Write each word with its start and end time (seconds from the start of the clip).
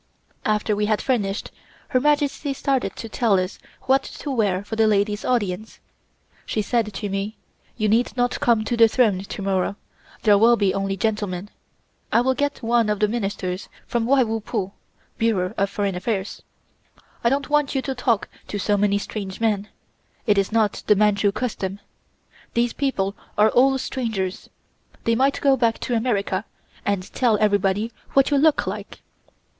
After 0.45 0.75
we 0.75 0.87
had 0.87 0.99
finished, 0.99 1.51
Her 1.89 1.99
Majesty 1.99 2.55
started 2.55 2.95
to 2.95 3.07
tell 3.07 3.39
us 3.39 3.59
what 3.83 4.01
to 4.01 4.31
wear 4.31 4.63
for 4.63 4.75
the 4.75 4.87
ladies' 4.87 5.23
audience. 5.23 5.77
She 6.43 6.63
said 6.63 6.91
to 6.91 7.07
me: 7.07 7.37
"You 7.77 7.87
need 7.87 8.17
not 8.17 8.39
come 8.39 8.63
to 8.65 8.75
the 8.75 8.87
throne 8.87 9.19
to 9.19 9.41
morrow, 9.43 9.75
there 10.23 10.39
will 10.39 10.57
only 10.73 10.93
be 10.95 10.97
gentlemen. 10.97 11.51
I 12.11 12.21
will 12.21 12.33
get 12.33 12.63
one 12.63 12.89
of 12.89 12.99
the 12.99 13.07
Ministers 13.07 13.69
from 13.85 14.07
Wai 14.07 14.23
Wu 14.23 14.39
Pu 14.39 14.71
(Bureau 15.19 15.53
of 15.55 15.69
Foreign 15.69 15.93
Affairs). 15.93 16.41
I 17.23 17.29
don't 17.29 17.51
want 17.51 17.75
you 17.75 17.83
to 17.83 17.93
talk 17.93 18.27
to 18.47 18.57
so 18.57 18.77
many 18.77 18.97
strange 18.97 19.39
men. 19.39 19.67
It 20.25 20.39
is 20.39 20.51
not 20.51 20.81
the 20.87 20.95
Manchu 20.95 21.31
custom. 21.31 21.79
These 22.55 22.73
people 22.73 23.15
are 23.37 23.49
all 23.49 23.77
strangers. 23.77 24.49
They 25.03 25.13
might 25.13 25.39
go 25.41 25.55
back 25.55 25.77
to 25.81 25.93
America 25.93 26.43
and 26.87 27.03
tell 27.13 27.37
everybody 27.39 27.91
what 28.15 28.31
you 28.31 28.39
look 28.39 28.65
like." 28.65 29.03